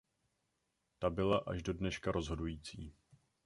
[0.99, 2.93] Ta byla až do dneška rozhodující.